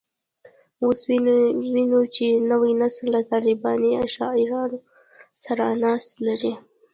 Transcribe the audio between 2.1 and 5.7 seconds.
چې نوی نسل له طالباني شعارونو سره